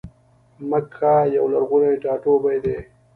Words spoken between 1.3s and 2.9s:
یو لرغونی ټا ټوبی دی.